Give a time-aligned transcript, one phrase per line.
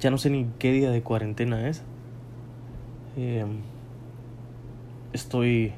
[0.00, 1.82] ya no sé ni qué día de cuarentena es.
[3.16, 3.44] Eh,
[5.12, 5.72] estoy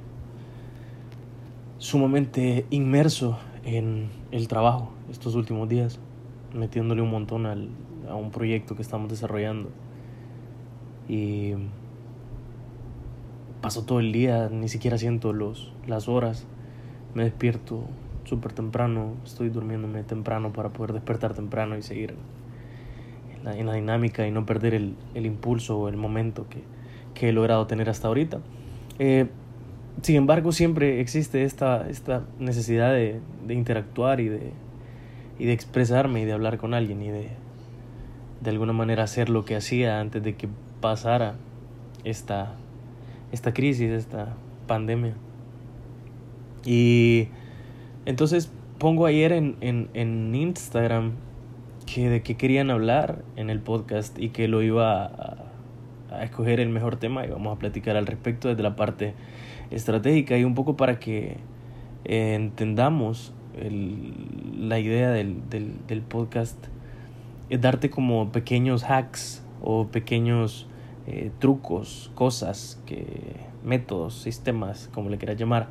[1.78, 5.98] sumamente inmerso en el trabajo estos últimos días,
[6.54, 7.68] metiéndole un montón al,
[8.08, 9.70] a un proyecto que estamos desarrollando.
[11.08, 11.54] Y
[13.60, 16.46] paso todo el día, ni siquiera siento los, las horas.
[17.14, 17.82] Me despierto
[18.24, 22.14] súper temprano, estoy durmiéndome temprano para poder despertar temprano y seguir
[23.44, 26.62] en la, dinámica y no perder el, el, impulso o el momento que,
[27.14, 28.40] que, he logrado tener hasta ahorita.
[28.98, 29.26] Eh,
[30.02, 34.52] sin embargo, siempre existe esta, esta necesidad de, de interactuar y de,
[35.38, 37.42] y de expresarme y de hablar con alguien y de
[38.42, 40.48] de alguna manera hacer lo que hacía antes de que
[40.80, 41.36] pasara
[42.04, 42.56] esta,
[43.30, 44.34] esta crisis, esta
[44.66, 45.14] pandemia.
[46.64, 47.28] Y
[48.04, 51.12] entonces pongo ayer en, en, en Instagram
[51.92, 55.36] que de qué querían hablar en el podcast y que lo iba a,
[56.10, 59.14] a, escoger el mejor tema y vamos a platicar al respecto desde la parte
[59.70, 61.36] estratégica y un poco para que
[62.04, 66.56] eh, entendamos el, la idea del, del, del podcast
[67.50, 70.66] es darte como pequeños hacks o pequeños
[71.06, 73.04] eh, trucos, cosas, que,
[73.64, 75.68] métodos, sistemas, como le quieras llamar,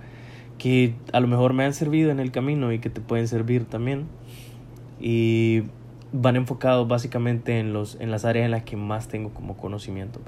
[0.59, 3.65] que a lo mejor me han servido en el camino y que te pueden servir
[3.65, 4.05] también.
[4.99, 5.63] Y
[6.13, 10.19] van enfocados básicamente en, los, en las áreas en las que más tengo como conocimiento.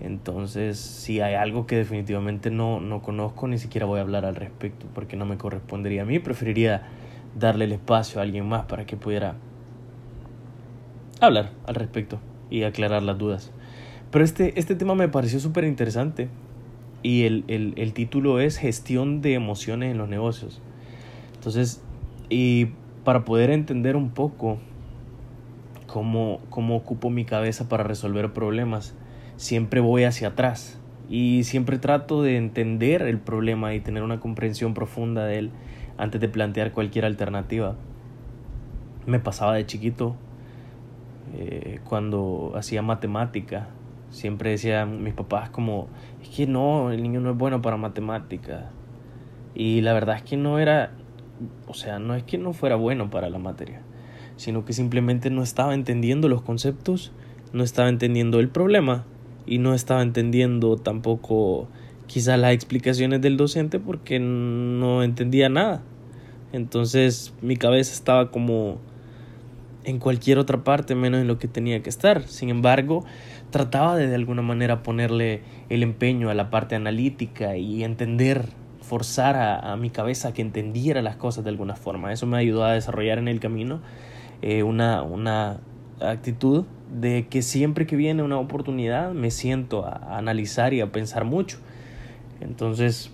[0.00, 4.36] Entonces, si hay algo que definitivamente no, no conozco, ni siquiera voy a hablar al
[4.36, 6.18] respecto, porque no me correspondería a mí.
[6.18, 6.82] Preferiría
[7.38, 9.34] darle el espacio a alguien más para que pudiera
[11.20, 12.18] hablar al respecto
[12.48, 13.52] y aclarar las dudas.
[14.10, 16.28] Pero este, este tema me pareció súper interesante
[17.02, 20.60] y el, el, el, título es Gestión de emociones en los negocios.
[21.34, 21.82] Entonces,
[22.28, 22.70] y
[23.04, 24.58] para poder entender un poco
[25.86, 28.94] cómo, cómo ocupo mi cabeza para resolver problemas,
[29.36, 34.74] siempre voy hacia atrás y siempre trato de entender el problema y tener una comprensión
[34.74, 35.50] profunda de él
[35.98, 37.74] antes de plantear cualquier alternativa.
[39.06, 40.14] Me pasaba de chiquito
[41.34, 43.68] eh, cuando hacía matemática.
[44.10, 45.88] Siempre decían mis papás como,
[46.22, 48.70] es que no, el niño no es bueno para matemática.
[49.54, 50.92] Y la verdad es que no era,
[51.66, 53.82] o sea, no es que no fuera bueno para la materia,
[54.36, 57.12] sino que simplemente no estaba entendiendo los conceptos,
[57.52, 59.04] no estaba entendiendo el problema
[59.46, 61.68] y no estaba entendiendo tampoco
[62.06, 65.82] quizás las explicaciones del docente porque no entendía nada.
[66.52, 68.78] Entonces mi cabeza estaba como
[69.84, 72.26] en cualquier otra parte menos en lo que tenía que estar.
[72.26, 73.04] Sin embargo,
[73.50, 78.48] trataba de de alguna manera ponerle el empeño a la parte analítica y entender,
[78.90, 82.12] forzar a, a mi cabeza que entendiera las cosas de alguna forma.
[82.12, 83.80] Eso me ayudó a desarrollar en el camino
[84.42, 85.60] eh, una,
[86.00, 90.90] actitud de que siempre que viene una oportunidad me siento a, a analizar y a
[90.90, 91.58] pensar mucho.
[92.40, 93.12] Entonces,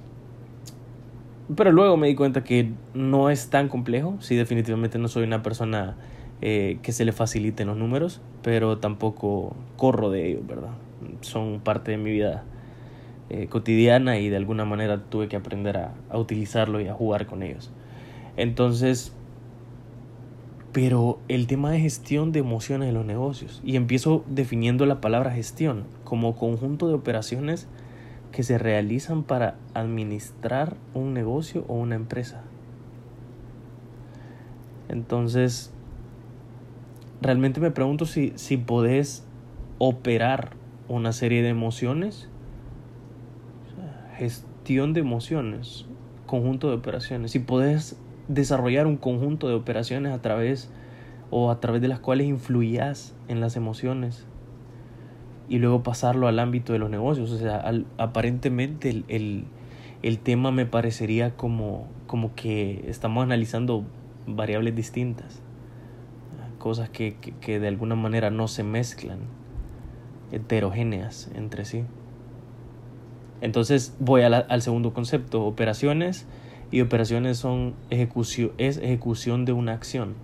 [1.55, 5.43] pero luego me di cuenta que no es tan complejo, si definitivamente no soy una
[5.43, 5.97] persona
[6.41, 10.71] eh, que se le faciliten los números, pero tampoco corro de ellos, ¿verdad?
[11.21, 12.45] Son parte de mi vida
[13.31, 17.27] eh, cotidiana y de alguna manera tuve que aprender a, a utilizarlo y a jugar
[17.27, 17.71] con ellos.
[18.37, 19.13] Entonces,
[20.73, 25.31] pero el tema de gestión de emociones en los negocios, y empiezo definiendo la palabra
[25.31, 27.67] gestión como conjunto de operaciones
[28.31, 32.43] que se realizan para administrar un negocio o una empresa.
[34.91, 35.73] Entonces,
[37.23, 39.25] realmente me pregunto si, si podés
[39.79, 40.51] operar
[40.89, 42.29] una serie de emociones,
[44.17, 45.87] gestión de emociones,
[46.27, 50.71] conjunto de operaciones, si podés desarrollar un conjunto de operaciones a través
[51.31, 54.27] o a través de las cuales influyas en las emociones
[55.49, 57.31] y luego pasarlo al ámbito de los negocios.
[57.31, 57.65] O sea,
[57.99, 59.45] aparentemente el, el,
[60.03, 63.85] el, tema me parecería como, como que estamos analizando
[64.27, 65.43] variables distintas
[66.59, 69.21] cosas que, que, que de alguna manera no se mezclan,
[70.33, 71.85] heterogéneas entre sí.
[73.41, 76.27] Entonces voy al segundo concepto, operaciones
[76.71, 80.15] y operaciones son ejecución, es ejecución de una acción.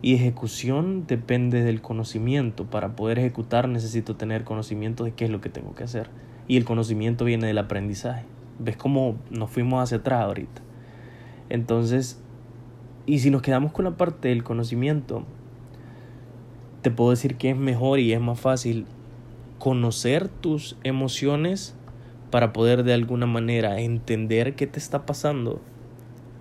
[0.00, 2.64] Y ejecución depende del conocimiento.
[2.66, 6.08] Para poder ejecutar necesito tener conocimiento de qué es lo que tengo que hacer.
[6.46, 8.24] Y el conocimiento viene del aprendizaje.
[8.58, 10.62] ¿Ves cómo nos fuimos hacia atrás ahorita?
[11.48, 12.20] Entonces,
[13.06, 15.24] y si nos quedamos con la parte del conocimiento,
[16.82, 18.86] te puedo decir que es mejor y es más fácil
[19.68, 21.74] conocer tus emociones
[22.30, 25.60] para poder de alguna manera entender qué te está pasando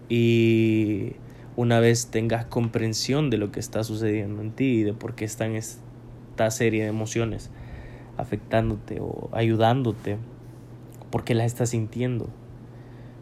[0.07, 1.11] y
[1.57, 5.25] una vez tengas comprensión de lo que está sucediendo en ti y de por qué
[5.25, 7.51] están esta serie de emociones
[8.15, 10.15] afectándote o ayudándote,
[11.11, 12.29] por qué las estás sintiendo,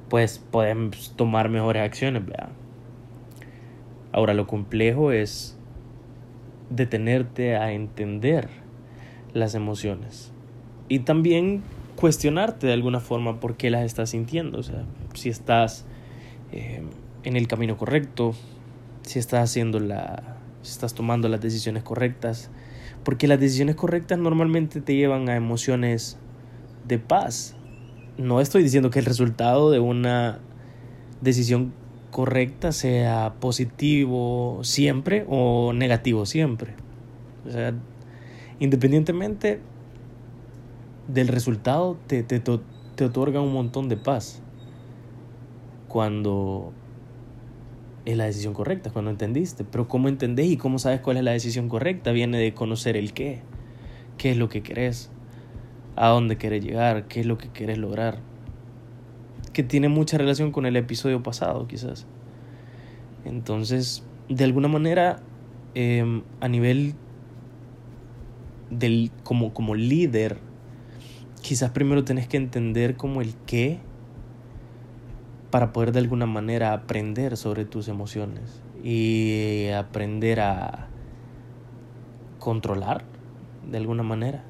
[0.07, 2.21] pues podemos tomar mejores acciones.
[4.11, 5.57] Ahora lo complejo es
[6.69, 8.64] detenerte a entender
[9.35, 10.31] las emociones
[10.87, 11.61] y también
[11.97, 14.83] cuestionarte de alguna forma por qué las estás sintiendo, o sea,
[15.13, 15.85] si estás
[16.51, 16.81] eh,
[17.23, 18.33] en el camino correcto,
[19.01, 22.49] si estás haciendo la, si estás tomando las decisiones correctas,
[23.03, 26.17] porque las decisiones correctas normalmente te llevan a emociones
[26.87, 27.55] de paz.
[28.17, 30.39] No estoy diciendo que el resultado de una
[31.21, 31.73] decisión
[32.09, 36.73] correcta sea positivo siempre o negativo siempre.
[37.45, 37.73] O sea,
[38.59, 39.59] independientemente
[41.07, 44.41] del resultado, te, te, te otorga un montón de paz.
[45.87, 46.73] Cuando
[48.05, 49.63] es la decisión correcta, cuando entendiste.
[49.63, 53.13] Pero cómo entendés y cómo sabes cuál es la decisión correcta viene de conocer el
[53.13, 53.41] qué.
[54.17, 55.09] ¿Qué es lo que querés?
[55.95, 57.07] ¿A dónde querés llegar?
[57.07, 58.19] ¿Qué es lo que querés lograr?
[59.55, 62.05] que tiene mucha relación con el episodio pasado, quizás.
[63.23, 65.21] Entonces, de alguna manera,
[65.75, 66.93] em, a nivel
[68.69, 70.37] del, como, como líder,
[71.41, 73.79] quizás primero tenés que entender como el qué
[75.51, 80.89] para poder de alguna manera aprender sobre tus emociones y aprender a
[82.39, 83.05] controlar
[83.69, 84.43] de alguna manera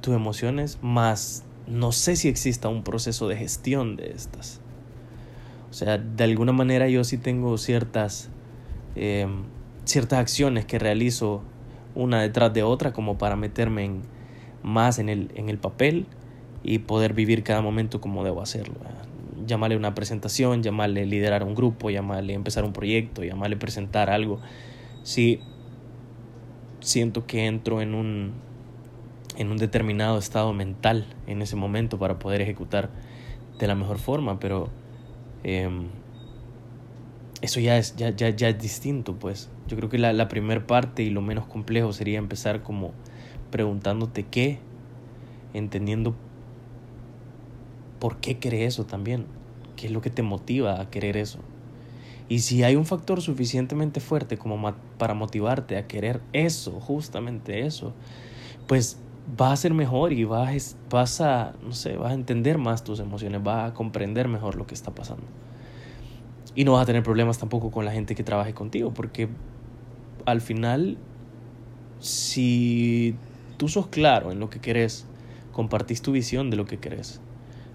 [0.00, 4.60] tus emociones más no sé si exista un proceso de gestión de estas.
[5.70, 8.28] O sea, de alguna manera yo sí tengo ciertas,
[8.96, 9.28] eh,
[9.84, 11.42] ciertas acciones que realizo
[12.00, 13.90] una detrás de otra como para meterme
[14.62, 16.06] más en el, en el papel
[16.62, 18.74] y poder vivir cada momento como debo hacerlo.
[19.46, 24.40] Llamarle una presentación, llamarle liderar un grupo, llamarle empezar un proyecto, llamarle presentar algo.
[25.02, 25.40] Si
[26.80, 28.32] siento que entro en un,
[29.36, 32.90] en un determinado estado mental en ese momento para poder ejecutar
[33.58, 34.68] de la mejor forma, pero
[35.44, 35.88] em,
[37.42, 39.48] eso ya es, ya, ya, ya, es distinto, pues.
[39.70, 42.90] Yo creo que la, la primera parte y lo menos complejo sería empezar como
[43.52, 44.58] preguntándote qué,
[45.54, 46.16] entendiendo
[48.00, 49.26] por qué querés eso también,
[49.76, 51.38] qué es lo que te motiva a querer eso.
[52.28, 57.92] Y si hay un factor suficientemente fuerte como para motivarte a querer eso, justamente eso,
[58.66, 58.98] pues
[59.36, 62.98] vas a ser mejor y vas, vas a, no sé, vas a entender más tus
[62.98, 65.24] emociones, vas a comprender mejor lo que está pasando.
[66.54, 69.28] Y no vas a tener problemas tampoco con la gente que trabaje contigo, porque
[70.30, 70.96] al final,
[71.98, 73.14] si
[73.56, 75.06] tú sos claro en lo que querés,
[75.52, 77.20] compartís tu visión de lo que querés,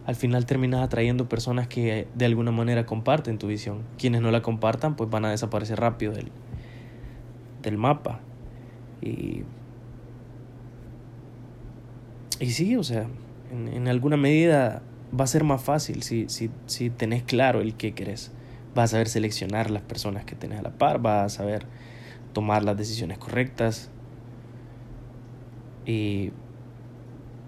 [0.05, 3.83] al final terminas atrayendo personas que de alguna manera comparten tu visión.
[3.97, 6.31] Quienes no la compartan, pues van a desaparecer rápido del,
[7.63, 8.19] del mapa.
[9.01, 9.43] Y
[12.39, 13.07] y sí, o sea,
[13.51, 14.81] en, alguna medida
[15.17, 18.31] va a ser más fácil si, si, si tenés claro el qué querés.
[18.73, 21.65] Vas a saber seleccionar las personas que tenés a la par, vas a saber
[22.35, 23.89] tomar las decisiones correctas
[25.85, 26.33] y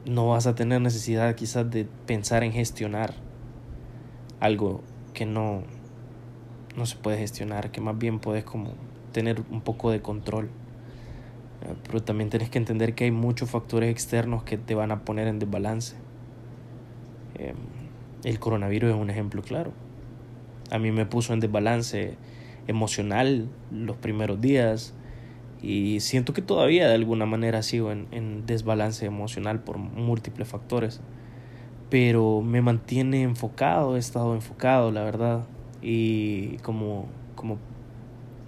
[0.06, 3.14] no vas a tener necesidad quizás de pensar en gestionar
[4.40, 4.82] algo
[5.14, 5.64] que no,
[6.78, 8.76] no se puede gestionar, que más bien puedes como
[9.12, 10.46] tener un poco de control.
[11.64, 15.04] Eh, pero también tienes que entender que hay muchos factores externos que te van a
[15.04, 15.98] poner en desbalance.
[17.36, 17.58] Em,
[18.24, 19.74] el coronavirus es un ejemplo claro.
[20.72, 22.16] A mí me puso en desbalance
[22.68, 24.94] emocional los primeros días
[25.62, 31.02] y siento que todavía de alguna manera sigo en, en desbalance emocional por múltiples factores.
[31.90, 35.46] Pero me mantiene enfocado, he estado enfocado, la verdad,
[35.82, 37.58] y como, como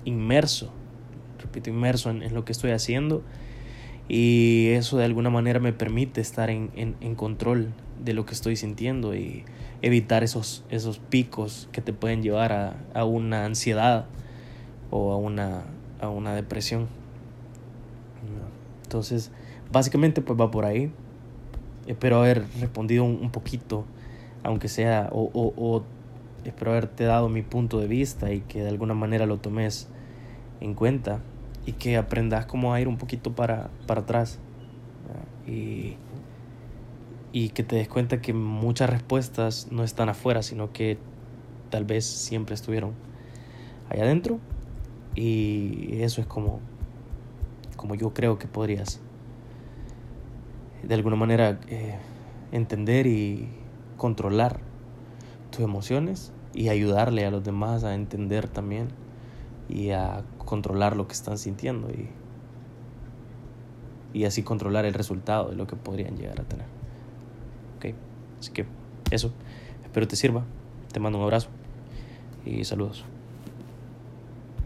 [0.03, 0.73] inmerso
[1.39, 3.23] repito, inmerso en, lo que estoy haciendo
[4.09, 7.71] y eso de alguna manera me permite estar en, en, control
[8.03, 9.45] de lo que estoy sintiendo y
[9.83, 14.07] evitar esos, esos picos que te pueden llevar a, a una ansiedad
[14.89, 15.65] o a una,
[16.01, 16.87] a una depresión.
[18.83, 19.31] Entonces,
[19.71, 20.91] básicamente pues va por ahí.
[21.85, 23.85] Espero haber respondido un, poquito,
[24.41, 25.83] aunque sea, o, o, o
[26.45, 29.87] espero haberte dado mi punto de vista y que de alguna manera lo tomes
[30.61, 31.19] en cuenta
[31.65, 34.39] y que aprendas como a ir un poquito para, para atrás
[35.47, 35.97] y,
[37.31, 40.97] y que te des cuenta que muchas respuestas no están afuera, sino que
[41.69, 42.93] tal vez siempre estuvieron
[43.89, 44.39] allá adentro.
[45.15, 46.59] Y eso es como,
[47.75, 49.01] como yo creo que podrías
[50.83, 51.97] de alguna manera eh,
[52.51, 53.49] entender y
[53.97, 54.61] controlar
[55.51, 58.87] tus emociones y ayudarle a los demás a entender también
[59.69, 62.09] y a controlar lo que están sintiendo y,
[64.13, 66.65] y así controlar el resultado de lo que podrían llegar a tener.
[67.77, 67.95] Ok,
[68.39, 68.65] así que
[69.11, 69.31] eso,
[69.83, 70.43] espero te sirva,
[70.91, 71.49] te mando un abrazo
[72.45, 73.05] y saludos.